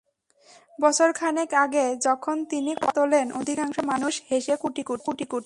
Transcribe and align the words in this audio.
বছর 0.79 1.09
খানেক 1.13 1.53
আগে 1.53 1.85
যখন 1.95 2.45
তিনি 2.45 2.71
কথাটা 2.75 2.91
তোলেন, 2.91 3.31
অধিকাংশ 3.31 3.79
মানুষ 3.83 4.21
হেসে 4.29 4.55
কুটিকুটি। 4.55 5.25